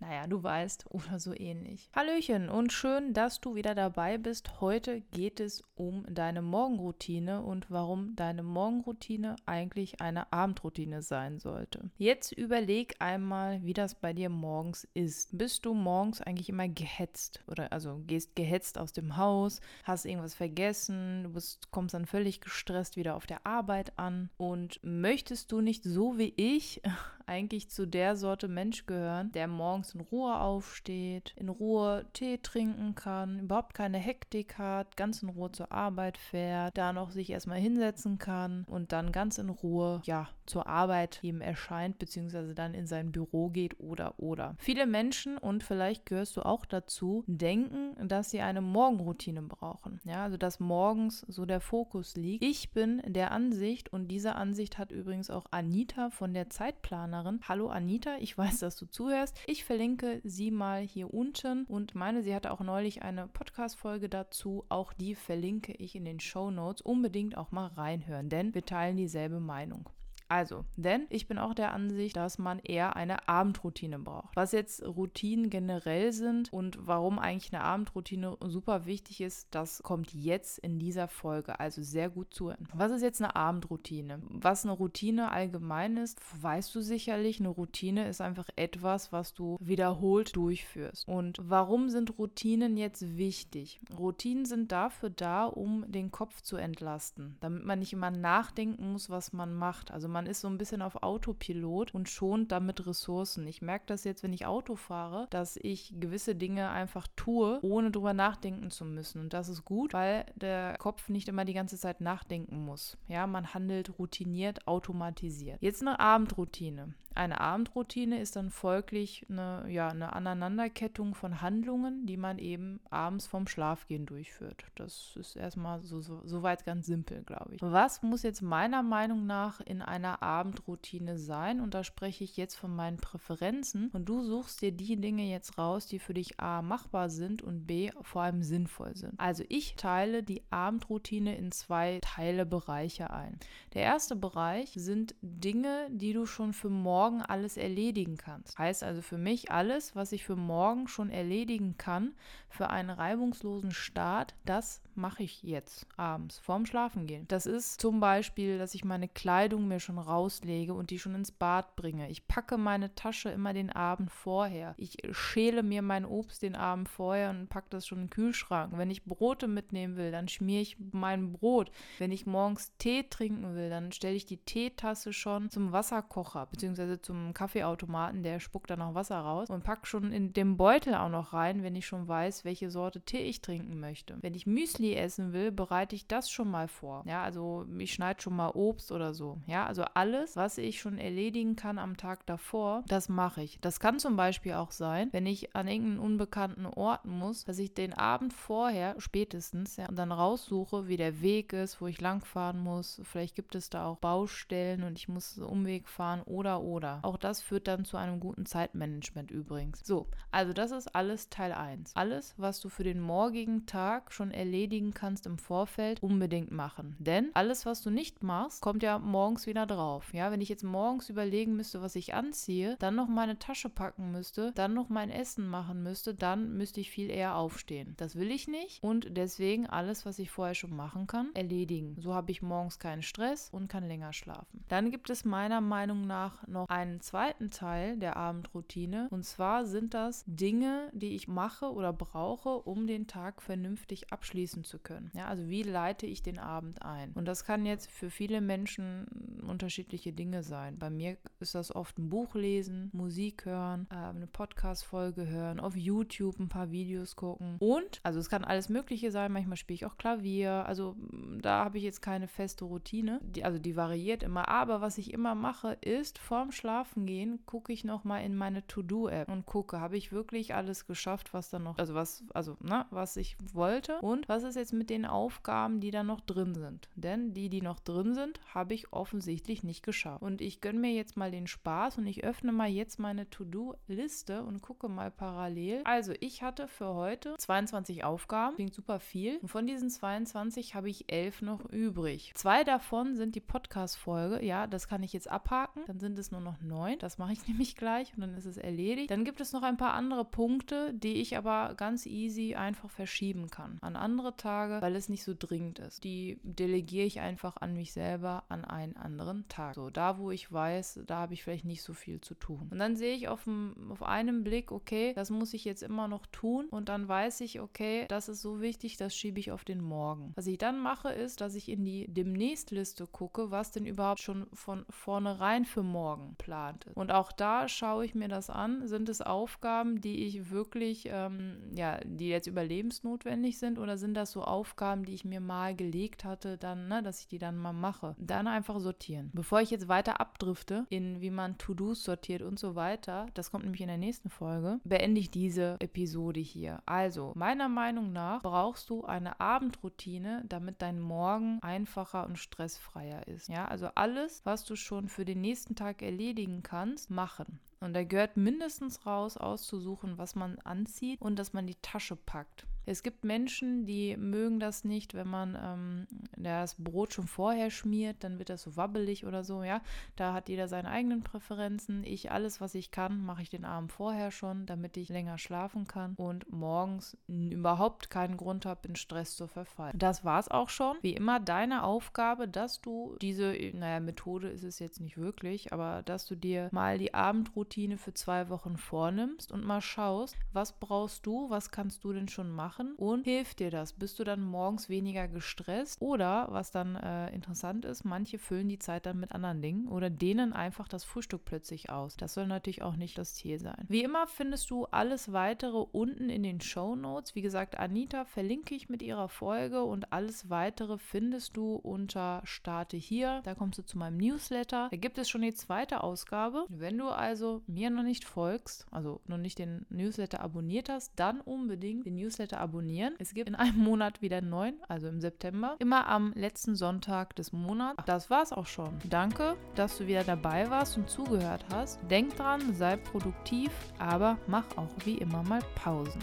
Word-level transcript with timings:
naja, 0.00 0.26
du 0.26 0.42
weißt, 0.42 0.86
oder 0.90 1.18
so 1.18 1.34
ähnlich. 1.34 1.90
Hallöchen 1.94 2.48
und 2.48 2.72
schön, 2.72 3.12
dass 3.12 3.40
du 3.40 3.54
wieder 3.54 3.74
dabei 3.74 4.18
bist. 4.18 4.60
Heute 4.60 5.00
geht 5.12 5.40
es 5.40 5.62
um 5.74 6.04
deine 6.08 6.42
Morgenroutine 6.42 7.42
und 7.42 7.70
warum 7.70 8.14
deine 8.14 8.42
Morgenroutine 8.42 9.36
eigentlich 9.46 10.00
eine 10.00 10.32
Abendroutine 10.32 11.02
sein 11.02 11.38
sollte. 11.38 11.90
Jetzt 11.96 12.32
überleg 12.32 12.96
einmal, 13.00 13.62
wie 13.64 13.72
das 13.72 13.94
bei 13.94 14.12
dir 14.12 14.28
morgens 14.28 14.86
ist. 14.94 15.36
Bist 15.36 15.66
du 15.66 15.74
morgens 15.74 16.20
eigentlich 16.20 16.48
immer 16.48 16.68
gehetzt 16.68 17.42
oder 17.48 17.72
also 17.72 18.02
gehst 18.06 18.36
gehetzt 18.36 18.78
aus 18.78 18.92
dem 18.92 19.16
Haus, 19.16 19.60
hast 19.84 20.04
irgendwas 20.04 20.34
vergessen, 20.34 21.24
du 21.24 21.30
bist, 21.30 21.70
kommst 21.70 21.94
dann 21.94 22.06
völlig 22.06 22.40
gestresst 22.40 22.96
wieder 22.96 23.16
auf 23.16 23.26
der 23.26 23.46
Arbeit 23.46 23.98
an 23.98 24.30
und 24.36 24.80
möchtest 24.82 25.50
du 25.52 25.60
nicht 25.60 25.82
so 25.82 26.18
wie 26.18 26.32
ich 26.36 26.82
eigentlich 27.28 27.68
zu 27.70 27.86
der 27.86 28.16
Sorte 28.16 28.48
Mensch 28.48 28.86
gehören, 28.86 29.30
der 29.32 29.46
morgens 29.46 29.94
in 29.94 30.00
Ruhe 30.00 30.38
aufsteht, 30.40 31.34
in 31.36 31.48
Ruhe 31.48 32.06
Tee 32.12 32.38
trinken 32.38 32.94
kann, 32.94 33.40
überhaupt 33.40 33.74
keine 33.74 33.98
Hektik 33.98 34.58
hat, 34.58 34.96
ganz 34.96 35.22
in 35.22 35.28
Ruhe 35.28 35.52
zur 35.52 35.70
Arbeit 35.70 36.18
fährt, 36.18 36.78
da 36.78 36.92
noch 36.92 37.10
sich 37.10 37.30
erstmal 37.30 37.58
hinsetzen 37.58 38.18
kann 38.18 38.64
und 38.68 38.92
dann 38.92 39.12
ganz 39.12 39.38
in 39.38 39.50
Ruhe, 39.50 40.00
ja, 40.04 40.28
zur 40.46 40.66
Arbeit 40.66 41.18
ihm 41.22 41.40
erscheint, 41.42 41.98
beziehungsweise 41.98 42.54
dann 42.54 42.72
in 42.72 42.86
sein 42.86 43.12
Büro 43.12 43.50
geht 43.50 43.78
oder 43.80 44.18
oder. 44.18 44.54
Viele 44.58 44.86
Menschen, 44.86 45.36
und 45.36 45.62
vielleicht 45.62 46.06
gehörst 46.06 46.36
du 46.36 46.42
auch 46.42 46.64
dazu, 46.64 47.22
denken, 47.26 48.08
dass 48.08 48.30
sie 48.30 48.40
eine 48.40 48.62
Morgenroutine 48.62 49.42
brauchen. 49.42 50.00
Ja, 50.04 50.24
also 50.24 50.36
dass 50.36 50.58
morgens 50.58 51.20
so 51.28 51.44
der 51.44 51.60
Fokus 51.60 52.16
liegt. 52.16 52.42
Ich 52.42 52.72
bin 52.72 53.02
der 53.06 53.30
Ansicht, 53.32 53.92
und 53.92 54.08
diese 54.08 54.34
Ansicht 54.34 54.78
hat 54.78 54.90
übrigens 54.90 55.30
auch 55.30 55.44
Anita 55.50 56.10
von 56.10 56.32
der 56.32 56.48
Zeitplaner 56.48 57.17
Partnerin. 57.18 57.40
Hallo 57.48 57.68
Anita, 57.68 58.16
ich 58.20 58.38
weiß, 58.38 58.60
dass 58.60 58.76
du 58.76 58.86
zuhörst. 58.86 59.36
Ich 59.46 59.64
verlinke 59.64 60.20
sie 60.24 60.50
mal 60.50 60.82
hier 60.82 61.12
unten 61.12 61.64
und 61.64 61.94
meine, 61.94 62.22
sie 62.22 62.34
hatte 62.34 62.52
auch 62.52 62.60
neulich 62.60 63.02
eine 63.02 63.26
Podcast-Folge 63.26 64.08
dazu. 64.08 64.64
Auch 64.68 64.92
die 64.92 65.14
verlinke 65.14 65.72
ich 65.72 65.96
in 65.96 66.04
den 66.04 66.20
Show 66.20 66.50
Notes. 66.50 66.80
Unbedingt 66.82 67.36
auch 67.36 67.50
mal 67.50 67.66
reinhören, 67.66 68.28
denn 68.28 68.54
wir 68.54 68.64
teilen 68.64 68.96
dieselbe 68.96 69.40
Meinung. 69.40 69.88
Also, 70.28 70.64
denn 70.76 71.06
ich 71.08 71.26
bin 71.26 71.38
auch 71.38 71.54
der 71.54 71.72
Ansicht, 71.72 72.16
dass 72.16 72.38
man 72.38 72.58
eher 72.58 72.96
eine 72.96 73.28
Abendroutine 73.28 73.98
braucht. 73.98 74.36
Was 74.36 74.52
jetzt 74.52 74.84
Routinen 74.84 75.48
generell 75.48 76.12
sind 76.12 76.52
und 76.52 76.86
warum 76.86 77.18
eigentlich 77.18 77.54
eine 77.54 77.64
Abendroutine 77.64 78.36
super 78.46 78.84
wichtig 78.84 79.22
ist, 79.22 79.48
das 79.50 79.82
kommt 79.82 80.12
jetzt 80.12 80.58
in 80.58 80.78
dieser 80.78 81.08
Folge. 81.08 81.58
Also 81.60 81.82
sehr 81.82 82.10
gut 82.10 82.34
zuhören. 82.34 82.68
Was 82.74 82.92
ist 82.92 83.02
jetzt 83.02 83.22
eine 83.22 83.36
Abendroutine? 83.36 84.20
Was 84.28 84.64
eine 84.64 84.72
Routine 84.72 85.32
allgemein 85.32 85.96
ist, 85.96 86.20
weißt 86.42 86.74
du 86.74 86.82
sicherlich. 86.82 87.40
Eine 87.40 87.48
Routine 87.48 88.08
ist 88.08 88.20
einfach 88.20 88.48
etwas, 88.56 89.12
was 89.12 89.32
du 89.32 89.56
wiederholt 89.60 90.36
durchführst. 90.36 91.08
Und 91.08 91.38
warum 91.40 91.88
sind 91.88 92.18
Routinen 92.18 92.76
jetzt 92.76 93.16
wichtig? 93.16 93.80
Routinen 93.96 94.44
sind 94.44 94.72
dafür 94.72 95.10
da, 95.10 95.46
um 95.46 95.90
den 95.90 96.10
Kopf 96.10 96.42
zu 96.42 96.56
entlasten, 96.56 97.36
damit 97.40 97.64
man 97.64 97.78
nicht 97.78 97.92
immer 97.92 98.10
nachdenken 98.10 98.92
muss, 98.92 99.08
was 99.08 99.32
man 99.32 99.54
macht. 99.54 99.90
Also 99.90 100.08
man 100.08 100.17
man 100.18 100.26
ist 100.26 100.40
so 100.40 100.48
ein 100.48 100.58
bisschen 100.58 100.82
auf 100.82 101.04
Autopilot 101.04 101.94
und 101.94 102.08
schont 102.08 102.50
damit 102.50 102.84
Ressourcen. 102.88 103.46
Ich 103.46 103.62
merke 103.62 103.84
das 103.86 104.02
jetzt, 104.02 104.24
wenn 104.24 104.32
ich 104.32 104.46
Auto 104.46 104.74
fahre, 104.74 105.28
dass 105.30 105.56
ich 105.56 105.94
gewisse 106.00 106.34
Dinge 106.34 106.70
einfach 106.70 107.06
tue, 107.14 107.60
ohne 107.62 107.92
drüber 107.92 108.14
nachdenken 108.14 108.72
zu 108.72 108.84
müssen. 108.84 109.20
Und 109.20 109.32
das 109.32 109.48
ist 109.48 109.64
gut, 109.64 109.92
weil 109.92 110.26
der 110.34 110.76
Kopf 110.78 111.08
nicht 111.08 111.28
immer 111.28 111.44
die 111.44 111.54
ganze 111.54 111.78
Zeit 111.78 112.00
nachdenken 112.00 112.64
muss. 112.64 112.98
Ja, 113.06 113.28
man 113.28 113.54
handelt 113.54 113.96
routiniert, 113.96 114.66
automatisiert. 114.66 115.58
Jetzt 115.60 115.82
eine 115.82 116.00
Abendroutine. 116.00 116.94
Eine 117.18 117.40
Abendroutine 117.40 118.20
ist 118.20 118.36
dann 118.36 118.48
folglich 118.48 119.26
eine, 119.28 119.64
ja, 119.68 119.88
eine 119.88 120.12
Aneinanderkettung 120.12 121.16
von 121.16 121.40
Handlungen, 121.40 122.06
die 122.06 122.16
man 122.16 122.38
eben 122.38 122.78
abends 122.90 123.26
vorm 123.26 123.48
Schlafgehen 123.48 124.06
durchführt. 124.06 124.64
Das 124.76 125.16
ist 125.16 125.34
erstmal 125.34 125.82
so, 125.82 126.00
so, 126.00 126.20
so 126.24 126.44
weit 126.44 126.64
ganz 126.64 126.86
simpel, 126.86 127.24
glaube 127.24 127.56
ich. 127.56 127.60
Was 127.60 128.02
muss 128.02 128.22
jetzt 128.22 128.40
meiner 128.40 128.84
Meinung 128.84 129.26
nach 129.26 129.60
in 129.60 129.82
einer 129.82 130.22
Abendroutine 130.22 131.18
sein? 131.18 131.60
Und 131.60 131.74
da 131.74 131.82
spreche 131.82 132.22
ich 132.22 132.36
jetzt 132.36 132.54
von 132.54 132.76
meinen 132.76 132.98
Präferenzen. 132.98 133.90
Und 133.92 134.08
du 134.08 134.22
suchst 134.22 134.62
dir 134.62 134.70
die 134.70 134.94
Dinge 134.94 135.24
jetzt 135.24 135.58
raus, 135.58 135.88
die 135.88 135.98
für 135.98 136.14
dich 136.14 136.38
A 136.38 136.62
machbar 136.62 137.10
sind 137.10 137.42
und 137.42 137.66
B 137.66 137.90
vor 138.02 138.22
allem 138.22 138.44
sinnvoll 138.44 138.94
sind. 138.94 139.18
Also 139.18 139.42
ich 139.48 139.74
teile 139.74 140.22
die 140.22 140.44
Abendroutine 140.50 141.36
in 141.36 141.50
zwei 141.50 141.98
Teilebereiche 142.00 143.10
ein. 143.10 143.40
Der 143.74 143.82
erste 143.82 144.14
Bereich 144.14 144.70
sind 144.76 145.16
Dinge, 145.20 145.88
die 145.90 146.12
du 146.12 146.24
schon 146.24 146.52
für 146.52 146.70
morgen 146.70 147.07
morgen 147.08 147.22
alles 147.22 147.56
erledigen 147.56 148.18
kannst. 148.18 148.58
Heißt 148.58 148.82
also 148.82 149.00
für 149.00 149.16
mich 149.16 149.50
alles, 149.50 149.96
was 149.96 150.12
ich 150.12 150.24
für 150.24 150.36
morgen 150.36 150.88
schon 150.88 151.08
erledigen 151.08 151.76
kann, 151.78 152.14
für 152.50 152.68
einen 152.68 152.90
reibungslosen 152.90 153.70
Start, 153.70 154.34
das 154.44 154.82
mache 154.94 155.22
ich 155.22 155.42
jetzt 155.42 155.86
abends 155.96 156.38
vorm 156.38 156.66
Schlafengehen. 156.66 157.26
Das 157.28 157.46
ist 157.46 157.80
zum 157.80 158.00
Beispiel, 158.00 158.58
dass 158.58 158.74
ich 158.74 158.84
meine 158.84 159.08
Kleidung 159.08 159.68
mir 159.68 159.80
schon 159.80 159.98
rauslege 159.98 160.74
und 160.74 160.90
die 160.90 160.98
schon 160.98 161.14
ins 161.14 161.30
Bad 161.30 161.76
bringe. 161.76 162.10
Ich 162.10 162.26
packe 162.26 162.58
meine 162.58 162.94
Tasche 162.94 163.30
immer 163.30 163.54
den 163.54 163.70
Abend 163.70 164.10
vorher. 164.10 164.74
Ich 164.76 164.98
schäle 165.12 165.62
mir 165.62 165.82
mein 165.82 166.04
Obst 166.04 166.42
den 166.42 166.56
Abend 166.56 166.88
vorher 166.88 167.30
und 167.30 167.48
packe 167.48 167.68
das 167.70 167.86
schon 167.86 167.98
in 167.98 168.04
den 168.04 168.10
Kühlschrank. 168.10 168.76
Wenn 168.76 168.90
ich 168.90 169.04
Brote 169.04 169.48
mitnehmen 169.48 169.96
will, 169.96 170.10
dann 170.10 170.28
schmiere 170.28 170.62
ich 170.62 170.76
mein 170.92 171.32
Brot. 171.32 171.70
Wenn 171.98 172.12
ich 172.12 172.26
morgens 172.26 172.76
Tee 172.78 173.04
trinken 173.08 173.54
will, 173.54 173.70
dann 173.70 173.92
stelle 173.92 174.16
ich 174.16 174.26
die 174.26 174.38
Teetasse 174.38 175.12
schon 175.12 175.50
zum 175.50 175.72
Wasserkocher 175.72 176.46
bzw 176.46 176.97
zum 177.00 177.34
Kaffeeautomaten, 177.34 178.22
der 178.22 178.40
spuckt 178.40 178.70
dann 178.70 178.78
noch 178.80 178.94
Wasser 178.94 179.18
raus 179.18 179.50
und 179.50 179.64
pack 179.64 179.86
schon 179.86 180.12
in 180.12 180.32
dem 180.32 180.56
Beutel 180.56 180.94
auch 180.94 181.08
noch 181.08 181.32
rein, 181.32 181.62
wenn 181.62 181.76
ich 181.76 181.86
schon 181.86 182.08
weiß, 182.08 182.44
welche 182.44 182.70
Sorte 182.70 183.00
Tee 183.00 183.22
ich 183.22 183.40
trinken 183.40 183.80
möchte. 183.80 184.16
Wenn 184.20 184.34
ich 184.34 184.46
Müsli 184.46 184.94
essen 184.94 185.32
will, 185.32 185.52
bereite 185.52 185.94
ich 185.94 186.06
das 186.06 186.30
schon 186.30 186.50
mal 186.50 186.68
vor. 186.68 187.04
Ja, 187.06 187.22
also 187.22 187.66
ich 187.78 187.92
schneide 187.92 188.22
schon 188.22 188.36
mal 188.36 188.50
Obst 188.50 188.92
oder 188.92 189.14
so. 189.14 189.38
Ja, 189.46 189.66
also 189.66 189.84
alles, 189.94 190.36
was 190.36 190.58
ich 190.58 190.80
schon 190.80 190.98
erledigen 190.98 191.56
kann 191.56 191.78
am 191.78 191.96
Tag 191.96 192.26
davor, 192.26 192.84
das 192.86 193.08
mache 193.08 193.42
ich. 193.42 193.58
Das 193.60 193.80
kann 193.80 193.98
zum 193.98 194.16
Beispiel 194.16 194.54
auch 194.54 194.70
sein, 194.70 195.08
wenn 195.12 195.26
ich 195.26 195.54
an 195.54 195.68
irgendeinen 195.68 195.98
unbekannten 195.98 196.66
Ort 196.66 197.04
muss, 197.04 197.44
dass 197.44 197.58
ich 197.58 197.74
den 197.74 197.94
Abend 197.94 198.32
vorher 198.32 198.94
spätestens 198.98 199.76
ja, 199.76 199.88
und 199.88 199.96
dann 199.96 200.12
raussuche, 200.12 200.88
wie 200.88 200.96
der 200.96 201.20
Weg 201.20 201.52
ist, 201.52 201.80
wo 201.80 201.86
ich 201.86 202.00
langfahren 202.00 202.58
muss. 202.58 203.00
Vielleicht 203.04 203.34
gibt 203.34 203.54
es 203.54 203.70
da 203.70 203.86
auch 203.86 203.96
Baustellen 203.96 204.82
und 204.82 204.98
ich 204.98 205.08
muss 205.08 205.38
Umweg 205.38 205.88
fahren 205.88 206.22
oder 206.22 206.60
oder 206.62 206.87
oder. 206.88 207.00
Auch 207.02 207.16
das 207.16 207.40
führt 207.40 207.68
dann 207.68 207.84
zu 207.84 207.96
einem 207.96 208.20
guten 208.20 208.46
Zeitmanagement 208.46 209.30
übrigens. 209.30 209.80
So, 209.84 210.06
also 210.30 210.52
das 210.52 210.70
ist 210.70 210.94
alles 210.94 211.28
Teil 211.28 211.52
1. 211.52 211.94
Alles, 211.96 212.34
was 212.36 212.60
du 212.60 212.68
für 212.68 212.84
den 212.84 213.00
morgigen 213.00 213.66
Tag 213.66 214.12
schon 214.12 214.30
erledigen 214.30 214.92
kannst 214.92 215.26
im 215.26 215.38
Vorfeld, 215.38 216.02
unbedingt 216.02 216.50
machen. 216.50 216.96
Denn 216.98 217.30
alles, 217.34 217.66
was 217.66 217.82
du 217.82 217.90
nicht 217.90 218.22
machst, 218.22 218.62
kommt 218.62 218.82
ja 218.82 218.98
morgens 218.98 219.46
wieder 219.46 219.66
drauf. 219.66 220.12
Ja, 220.12 220.30
wenn 220.30 220.40
ich 220.40 220.48
jetzt 220.48 220.64
morgens 220.64 221.08
überlegen 221.08 221.56
müsste, 221.56 221.82
was 221.82 221.96
ich 221.96 222.14
anziehe, 222.14 222.76
dann 222.78 222.94
noch 222.94 223.08
meine 223.08 223.38
Tasche 223.38 223.68
packen 223.68 224.10
müsste, 224.10 224.52
dann 224.52 224.74
noch 224.74 224.88
mein 224.88 225.10
Essen 225.10 225.48
machen 225.48 225.82
müsste, 225.82 226.14
dann 226.14 226.56
müsste 226.56 226.80
ich 226.80 226.90
viel 226.90 227.10
eher 227.10 227.36
aufstehen. 227.36 227.94
Das 227.96 228.16
will 228.16 228.30
ich 228.30 228.48
nicht 228.48 228.82
und 228.82 229.16
deswegen 229.16 229.66
alles, 229.66 230.06
was 230.06 230.18
ich 230.18 230.30
vorher 230.30 230.54
schon 230.54 230.74
machen 230.74 231.06
kann, 231.06 231.30
erledigen. 231.34 231.96
So 231.98 232.14
habe 232.14 232.30
ich 232.30 232.42
morgens 232.42 232.78
keinen 232.78 233.02
Stress 233.02 233.48
und 233.50 233.68
kann 233.68 233.86
länger 233.86 234.12
schlafen. 234.12 234.64
Dann 234.68 234.90
gibt 234.90 235.10
es 235.10 235.24
meiner 235.24 235.60
Meinung 235.60 236.06
nach 236.06 236.46
noch 236.46 236.67
einen 236.68 237.00
zweiten 237.00 237.50
Teil 237.50 237.96
der 237.98 238.16
Abendroutine. 238.16 239.08
Und 239.10 239.24
zwar 239.24 239.66
sind 239.66 239.94
das 239.94 240.24
Dinge, 240.26 240.90
die 240.92 241.14
ich 241.14 241.28
mache 241.28 241.72
oder 241.72 241.92
brauche, 241.92 242.50
um 242.50 242.86
den 242.86 243.06
Tag 243.06 243.42
vernünftig 243.42 244.12
abschließen 244.12 244.64
zu 244.64 244.78
können. 244.78 245.10
Ja, 245.14 245.26
also 245.26 245.48
wie 245.48 245.62
leite 245.62 246.06
ich 246.06 246.22
den 246.22 246.38
Abend 246.38 246.82
ein? 246.82 247.12
Und 247.14 247.26
das 247.26 247.44
kann 247.44 247.66
jetzt 247.66 247.90
für 247.90 248.10
viele 248.10 248.40
Menschen 248.40 249.06
unterschiedliche 249.46 250.12
Dinge 250.12 250.42
sein. 250.42 250.78
Bei 250.78 250.90
mir 250.90 251.16
ist 251.40 251.54
das 251.54 251.74
oft 251.74 251.98
ein 251.98 252.10
Buch 252.10 252.34
lesen, 252.34 252.90
Musik 252.92 253.46
hören, 253.46 253.86
äh, 253.90 253.96
eine 253.96 254.26
Podcast-Folge 254.26 255.26
hören, 255.26 255.60
auf 255.60 255.76
YouTube 255.76 256.38
ein 256.38 256.48
paar 256.48 256.70
Videos 256.70 257.16
gucken. 257.16 257.56
Und, 257.58 258.00
also 258.02 258.20
es 258.20 258.28
kann 258.28 258.44
alles 258.44 258.68
Mögliche 258.68 259.10
sein. 259.10 259.32
Manchmal 259.32 259.56
spiele 259.56 259.76
ich 259.76 259.86
auch 259.86 259.96
Klavier. 259.96 260.66
Also 260.66 260.96
da 261.40 261.64
habe 261.64 261.78
ich 261.78 261.84
jetzt 261.84 262.02
keine 262.02 262.28
feste 262.28 262.64
Routine. 262.64 263.20
Die, 263.22 263.44
also 263.44 263.58
die 263.58 263.76
variiert 263.76 264.22
immer. 264.22 264.48
Aber 264.48 264.80
was 264.80 264.98
ich 264.98 265.12
immer 265.12 265.34
mache, 265.34 265.78
ist 265.80 266.18
vorm 266.18 266.52
Schlafen 266.58 267.06
gehen 267.06 267.38
gucke 267.46 267.72
ich 267.72 267.84
noch 267.84 268.04
mal 268.04 268.18
in 268.18 268.36
meine 268.36 268.66
To-Do-App 268.66 269.28
und 269.28 269.46
gucke, 269.46 269.80
habe 269.80 269.96
ich 269.96 270.12
wirklich 270.12 270.54
alles 270.54 270.86
geschafft, 270.86 271.32
was 271.32 271.50
dann 271.50 271.62
noch, 271.62 271.78
also 271.78 271.94
was, 271.94 272.24
also 272.34 272.56
ne, 272.60 272.84
was 272.90 273.16
ich 273.16 273.36
wollte 273.52 273.98
und 274.00 274.28
was 274.28 274.42
ist 274.42 274.56
jetzt 274.56 274.72
mit 274.72 274.90
den 274.90 275.06
Aufgaben, 275.06 275.80
die 275.80 275.90
da 275.90 276.02
noch 276.02 276.20
drin 276.20 276.54
sind. 276.54 276.88
Denn 276.96 277.32
die, 277.32 277.48
die 277.48 277.62
noch 277.62 277.78
drin 277.78 278.14
sind, 278.14 278.40
habe 278.52 278.74
ich 278.74 278.92
offensichtlich 278.92 279.62
nicht 279.62 279.84
geschafft. 279.84 280.22
Und 280.22 280.40
ich 280.40 280.60
gönne 280.60 280.80
mir 280.80 280.92
jetzt 280.92 281.16
mal 281.16 281.30
den 281.30 281.46
Spaß 281.46 281.98
und 281.98 282.06
ich 282.06 282.24
öffne 282.24 282.52
mal 282.52 282.68
jetzt 282.68 282.98
meine 282.98 283.30
To-Do-Liste 283.30 284.42
und 284.42 284.60
gucke 284.60 284.88
mal 284.88 285.10
parallel. 285.10 285.82
Also 285.84 286.12
ich 286.20 286.42
hatte 286.42 286.66
für 286.66 286.94
heute 286.94 287.34
22 287.38 288.04
Aufgaben, 288.04 288.56
klingt 288.56 288.74
super 288.74 288.98
viel. 288.98 289.38
Und 289.38 289.48
von 289.48 289.66
diesen 289.66 289.90
22 289.90 290.74
habe 290.74 290.90
ich 290.90 291.12
elf 291.12 291.40
noch 291.42 291.64
übrig. 291.70 292.32
Zwei 292.34 292.64
davon 292.64 293.16
sind 293.16 293.34
die 293.34 293.40
Podcast-Folge. 293.40 294.44
Ja, 294.44 294.66
das 294.66 294.88
kann 294.88 295.02
ich 295.02 295.12
jetzt 295.12 295.30
abhaken. 295.30 295.82
Dann 295.86 296.00
sind 296.00 296.18
es 296.18 296.30
nur 296.30 296.40
noch 296.40 296.47
neun. 296.60 296.98
Das 296.98 297.18
mache 297.18 297.32
ich 297.32 297.46
nämlich 297.48 297.76
gleich 297.76 298.12
und 298.14 298.20
dann 298.20 298.34
ist 298.34 298.46
es 298.46 298.56
erledigt. 298.56 299.10
Dann 299.10 299.24
gibt 299.24 299.40
es 299.40 299.52
noch 299.52 299.62
ein 299.62 299.76
paar 299.76 299.94
andere 299.94 300.24
Punkte, 300.24 300.92
die 300.94 301.14
ich 301.14 301.36
aber 301.36 301.74
ganz 301.76 302.06
easy 302.06 302.54
einfach 302.54 302.90
verschieben 302.90 303.50
kann. 303.50 303.78
An 303.80 303.96
andere 303.96 304.36
Tage, 304.36 304.80
weil 304.82 304.96
es 304.96 305.08
nicht 305.08 305.24
so 305.24 305.34
dringend 305.38 305.78
ist. 305.78 306.04
Die 306.04 306.38
delegiere 306.42 307.06
ich 307.06 307.20
einfach 307.20 307.56
an 307.58 307.74
mich 307.74 307.92
selber 307.92 308.44
an 308.48 308.64
einen 308.64 308.96
anderen 308.96 309.48
Tag. 309.48 309.74
So, 309.74 309.90
da 309.90 310.18
wo 310.18 310.30
ich 310.30 310.52
weiß, 310.52 311.00
da 311.06 311.18
habe 311.18 311.34
ich 311.34 311.42
vielleicht 311.42 311.64
nicht 311.64 311.82
so 311.82 311.92
viel 311.92 312.20
zu 312.20 312.34
tun. 312.34 312.68
Und 312.70 312.78
dann 312.78 312.96
sehe 312.96 313.14
ich 313.14 313.28
auf, 313.28 313.48
auf 313.88 314.02
einem 314.02 314.44
Blick, 314.44 314.72
okay, 314.72 315.12
das 315.14 315.30
muss 315.30 315.54
ich 315.54 315.64
jetzt 315.64 315.82
immer 315.82 316.08
noch 316.08 316.26
tun. 316.26 316.66
Und 316.70 316.88
dann 316.88 317.08
weiß 317.08 317.40
ich, 317.40 317.60
okay, 317.60 318.06
das 318.08 318.28
ist 318.28 318.42
so 318.42 318.60
wichtig, 318.60 318.96
das 318.96 319.14
schiebe 319.14 319.40
ich 319.40 319.52
auf 319.52 319.64
den 319.64 319.80
Morgen. 319.80 320.32
Was 320.34 320.46
ich 320.46 320.58
dann 320.58 320.78
mache, 320.80 321.10
ist, 321.10 321.40
dass 321.40 321.54
ich 321.54 321.68
in 321.68 321.84
die 321.84 322.06
Demnächst-Liste 322.08 323.06
gucke, 323.06 323.50
was 323.50 323.70
denn 323.70 323.86
überhaupt 323.86 324.20
schon 324.20 324.46
von 324.52 324.84
vornherein 324.90 325.64
für 325.64 325.82
morgen 325.82 326.36
plant 326.38 326.84
ist. 326.84 326.96
Und 326.96 327.12
auch 327.12 327.32
da 327.32 327.68
schaue 327.68 328.04
ich 328.04 328.14
mir 328.14 328.28
das 328.28 328.48
an. 328.48 328.86
Sind 328.86 329.08
es 329.08 329.20
Aufgaben, 329.20 330.00
die 330.00 330.24
ich 330.24 330.50
wirklich, 330.50 331.08
ähm, 331.10 331.58
ja, 331.74 331.98
die 332.04 332.28
jetzt 332.28 332.46
überlebensnotwendig 332.46 333.58
sind 333.58 333.78
oder 333.78 333.98
sind 333.98 334.14
das 334.14 334.32
so 334.32 334.42
Aufgaben, 334.42 335.04
die 335.04 335.14
ich 335.14 335.24
mir 335.24 335.40
mal 335.40 335.74
gelegt 335.74 336.24
hatte, 336.24 336.56
dann, 336.56 336.88
ne, 336.88 337.02
dass 337.02 337.20
ich 337.20 337.26
die 337.26 337.38
dann 337.38 337.56
mal 337.56 337.72
mache? 337.72 338.14
Dann 338.18 338.46
einfach 338.46 338.80
sortieren. 338.80 339.30
Bevor 339.34 339.60
ich 339.60 339.70
jetzt 339.70 339.88
weiter 339.88 340.20
abdrifte 340.20 340.86
in 340.88 341.20
wie 341.20 341.30
man 341.30 341.58
To-Dos 341.58 342.04
sortiert 342.04 342.42
und 342.42 342.58
so 342.58 342.74
weiter, 342.74 343.26
das 343.34 343.50
kommt 343.50 343.64
nämlich 343.64 343.80
in 343.80 343.88
der 343.88 343.98
nächsten 343.98 344.30
Folge, 344.30 344.80
beende 344.84 345.20
ich 345.20 345.30
diese 345.30 345.76
Episode 345.80 346.40
hier. 346.40 346.82
Also, 346.86 347.32
meiner 347.34 347.68
Meinung 347.68 348.12
nach 348.12 348.42
brauchst 348.42 348.90
du 348.90 349.04
eine 349.04 349.40
Abendroutine, 349.40 350.44
damit 350.48 350.80
dein 350.80 351.00
Morgen 351.00 351.58
einfacher 351.62 352.26
und 352.26 352.38
stressfreier 352.38 353.26
ist. 353.26 353.48
Ja, 353.48 353.66
also 353.66 353.88
alles, 353.94 354.42
was 354.44 354.64
du 354.64 354.76
schon 354.76 355.08
für 355.08 355.24
den 355.24 355.40
nächsten 355.40 355.74
Tag 355.74 356.02
erledigen 356.28 356.62
kannst, 356.62 357.10
machen. 357.10 357.58
Und 357.80 357.94
da 357.94 358.04
gehört 358.04 358.36
mindestens 358.36 359.06
raus, 359.06 359.38
auszusuchen, 359.38 360.18
was 360.18 360.34
man 360.34 360.58
anzieht 360.58 361.20
und 361.22 361.38
dass 361.38 361.54
man 361.54 361.66
die 361.66 361.76
Tasche 361.80 362.16
packt. 362.16 362.66
Es 362.88 363.02
gibt 363.02 363.22
Menschen, 363.22 363.84
die 363.84 364.16
mögen 364.16 364.60
das 364.60 364.82
nicht, 364.82 365.12
wenn 365.12 365.28
man 365.28 365.58
ähm, 365.62 366.06
das 366.36 366.76
Brot 366.76 367.12
schon 367.12 367.26
vorher 367.26 367.70
schmiert, 367.70 368.16
dann 368.20 368.38
wird 368.38 368.48
das 368.48 368.62
so 368.62 368.76
wabbelig 368.76 369.26
oder 369.26 369.44
so, 369.44 369.62
ja. 369.62 369.82
Da 370.16 370.32
hat 370.32 370.48
jeder 370.48 370.68
seine 370.68 370.88
eigenen 370.88 371.22
Präferenzen. 371.22 372.02
Ich, 372.04 372.32
alles, 372.32 372.62
was 372.62 372.74
ich 372.74 372.90
kann, 372.90 373.22
mache 373.22 373.42
ich 373.42 373.50
den 373.50 373.66
Abend 373.66 373.92
vorher 373.92 374.30
schon, 374.30 374.64
damit 374.64 374.96
ich 374.96 375.10
länger 375.10 375.36
schlafen 375.36 375.86
kann 375.86 376.14
und 376.16 376.50
morgens 376.50 377.18
überhaupt 377.26 378.08
keinen 378.08 378.38
Grund 378.38 378.64
habe, 378.64 378.88
in 378.88 378.96
Stress 378.96 379.36
zu 379.36 379.48
verfallen. 379.48 379.92
Das 379.98 380.24
war 380.24 380.40
es 380.40 380.50
auch 380.50 380.70
schon. 380.70 380.96
Wie 381.02 381.14
immer 381.14 381.40
deine 381.40 381.82
Aufgabe, 381.82 382.48
dass 382.48 382.80
du 382.80 383.16
diese, 383.20 383.54
naja, 383.74 384.00
Methode 384.00 384.48
ist 384.48 384.64
es 384.64 384.78
jetzt 384.78 385.00
nicht 385.00 385.18
wirklich, 385.18 385.74
aber 385.74 386.02
dass 386.04 386.26
du 386.26 386.36
dir 386.36 386.70
mal 386.72 386.96
die 386.96 387.12
Abendroutine 387.12 387.98
für 387.98 388.14
zwei 388.14 388.48
Wochen 388.48 388.78
vornimmst 388.78 389.52
und 389.52 389.62
mal 389.64 389.82
schaust, 389.82 390.36
was 390.54 390.72
brauchst 390.72 391.26
du, 391.26 391.50
was 391.50 391.70
kannst 391.70 392.02
du 392.04 392.14
denn 392.14 392.28
schon 392.28 392.50
machen 392.50 392.77
machen 392.78 392.94
und 392.96 393.24
hilft 393.24 393.60
dir 393.60 393.70
das? 393.70 393.92
Bist 393.92 394.18
du 394.18 394.24
dann 394.24 394.42
morgens 394.42 394.88
weniger 394.88 395.28
gestresst? 395.28 396.00
Oder, 396.00 396.48
was 396.50 396.70
dann 396.70 396.96
äh, 396.96 397.34
interessant 397.34 397.84
ist, 397.84 398.04
manche 398.04 398.38
füllen 398.38 398.68
die 398.68 398.78
Zeit 398.78 399.06
dann 399.06 399.18
mit 399.18 399.32
anderen 399.32 399.60
Dingen 399.60 399.88
oder 399.88 400.10
dehnen 400.10 400.52
einfach 400.52 400.88
das 400.88 401.04
Frühstück 401.04 401.44
plötzlich 401.44 401.90
aus. 401.90 402.16
Das 402.16 402.34
soll 402.34 402.46
natürlich 402.46 402.82
auch 402.82 402.96
nicht 402.96 403.18
das 403.18 403.34
Ziel 403.34 403.58
sein. 403.58 403.84
Wie 403.88 404.02
immer 404.02 404.26
findest 404.26 404.70
du 404.70 404.86
alles 404.86 405.32
weitere 405.32 405.78
unten 405.92 406.30
in 406.30 406.42
den 406.42 406.60
Show 406.60 406.94
Notes. 406.94 407.34
Wie 407.34 407.42
gesagt, 407.42 407.78
Anita 407.78 408.24
verlinke 408.24 408.74
ich 408.74 408.88
mit 408.88 409.02
ihrer 409.02 409.28
Folge 409.28 409.82
und 409.82 410.12
alles 410.12 410.50
weitere 410.50 410.98
findest 410.98 411.56
du 411.56 411.74
unter 411.74 412.42
Starte 412.44 412.96
hier. 412.96 413.40
Da 413.44 413.54
kommst 413.54 413.78
du 413.78 413.82
zu 413.82 413.98
meinem 413.98 414.18
Newsletter. 414.18 414.88
Da 414.90 414.96
gibt 414.96 415.18
es 415.18 415.28
schon 415.28 415.42
die 415.42 415.54
zweite 415.54 416.02
Ausgabe. 416.02 416.64
Wenn 416.68 416.98
du 416.98 417.08
also 417.08 417.62
mir 417.66 417.90
noch 417.90 418.02
nicht 418.02 418.24
folgst, 418.24 418.86
also 418.90 419.20
noch 419.26 419.38
nicht 419.38 419.58
den 419.58 419.86
Newsletter 419.90 420.40
abonniert 420.40 420.88
hast, 420.88 421.12
dann 421.16 421.40
unbedingt 421.40 422.06
den 422.06 422.16
Newsletter 422.16 422.58
abonnieren 422.58 422.67
abonnieren. 422.68 423.14
Es 423.18 423.32
gibt 423.32 423.48
in 423.48 423.54
einem 423.54 423.78
Monat 423.78 424.20
wieder 424.20 424.42
neun, 424.42 424.74
also 424.88 425.08
im 425.08 425.20
September, 425.20 425.76
immer 425.78 426.06
am 426.06 426.32
letzten 426.34 426.76
Sonntag 426.76 427.34
des 427.36 427.52
Monats. 427.52 428.02
Das 428.06 428.30
war's 428.30 428.52
auch 428.52 428.66
schon. 428.66 428.98
Danke, 429.08 429.56
dass 429.74 429.98
du 429.98 430.06
wieder 430.06 430.24
dabei 430.24 430.68
warst 430.70 430.96
und 430.98 431.08
zugehört 431.08 431.64
hast. 431.72 431.98
Denk 432.10 432.36
dran, 432.36 432.74
sei 432.74 432.96
produktiv, 432.96 433.70
aber 433.98 434.38
mach 434.46 434.76
auch 434.76 434.92
wie 435.04 435.14
immer 435.14 435.42
mal 435.42 435.60
Pausen. 435.74 436.20